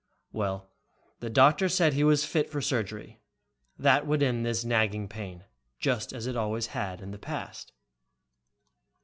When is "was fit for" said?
2.03-2.59